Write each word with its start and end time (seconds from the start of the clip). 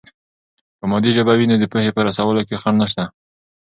که 0.79 0.85
مادي 0.91 1.11
ژبه 1.17 1.33
وي، 1.37 1.45
نو 1.49 1.55
د 1.61 1.65
پوهې 1.71 1.91
په 1.95 2.01
رسولو 2.07 2.41
کې 2.47 2.61
خنډ 2.61 2.77
نشته. 2.83 3.03